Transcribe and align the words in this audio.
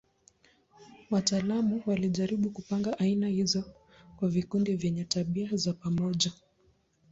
Wataalamu 1.11 1.83
walijaribu 1.85 2.49
kupanga 2.49 2.99
aina 2.99 3.27
hizo 3.27 3.63
kwa 4.17 4.29
vikundi 4.29 4.75
vyenye 4.75 5.05
tabia 5.05 5.55
za 5.57 5.73
pamoja. 5.73 6.31